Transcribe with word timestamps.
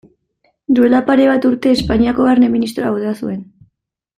Duela 0.77 1.01
pare 1.09 1.27
bat 1.31 1.45
urte 1.51 1.73
Espainiako 1.75 2.25
Barne 2.31 2.51
ministroak 2.57 2.99
bota 2.99 3.17
zuen. 3.25 3.41